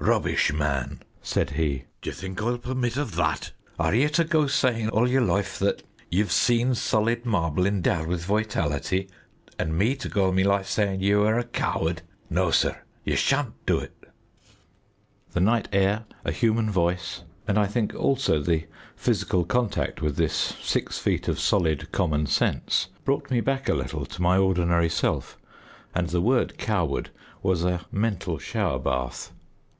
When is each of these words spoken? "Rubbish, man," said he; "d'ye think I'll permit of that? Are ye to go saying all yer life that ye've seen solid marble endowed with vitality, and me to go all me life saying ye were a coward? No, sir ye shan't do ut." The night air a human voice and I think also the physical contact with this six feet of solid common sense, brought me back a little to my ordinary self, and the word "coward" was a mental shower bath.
"Rubbish, 0.00 0.52
man," 0.52 1.00
said 1.22 1.50
he; 1.50 1.84
"d'ye 2.02 2.12
think 2.12 2.42
I'll 2.42 2.58
permit 2.58 2.96
of 2.96 3.16
that? 3.16 3.52
Are 3.78 3.94
ye 3.94 4.08
to 4.10 4.24
go 4.24 4.46
saying 4.46 4.88
all 4.88 5.08
yer 5.08 5.20
life 5.20 5.58
that 5.60 5.84
ye've 6.10 6.30
seen 6.30 6.74
solid 6.74 7.24
marble 7.24 7.66
endowed 7.66 8.06
with 8.08 8.24
vitality, 8.24 9.08
and 9.58 9.76
me 9.78 9.94
to 9.96 10.08
go 10.08 10.26
all 10.26 10.32
me 10.32 10.42
life 10.44 10.66
saying 10.68 11.00
ye 11.00 11.14
were 11.14 11.38
a 11.38 11.44
coward? 11.44 12.02
No, 12.28 12.50
sir 12.50 12.82
ye 13.04 13.14
shan't 13.16 13.54
do 13.64 13.80
ut." 13.80 13.92
The 15.32 15.40
night 15.40 15.68
air 15.72 16.04
a 16.24 16.32
human 16.32 16.70
voice 16.70 17.22
and 17.46 17.56
I 17.58 17.66
think 17.66 17.94
also 17.94 18.40
the 18.40 18.66
physical 18.96 19.44
contact 19.44 20.02
with 20.02 20.16
this 20.16 20.54
six 20.62 20.98
feet 20.98 21.26
of 21.28 21.38
solid 21.40 21.90
common 21.92 22.26
sense, 22.26 22.88
brought 23.04 23.30
me 23.30 23.40
back 23.40 23.68
a 23.68 23.74
little 23.74 24.04
to 24.06 24.22
my 24.22 24.36
ordinary 24.36 24.88
self, 24.88 25.38
and 25.94 26.08
the 26.08 26.20
word 26.20 26.58
"coward" 26.58 27.10
was 27.42 27.64
a 27.64 27.86
mental 27.92 28.38
shower 28.38 28.78
bath. 28.78 29.32